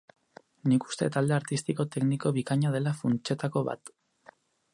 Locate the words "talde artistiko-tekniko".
1.17-2.33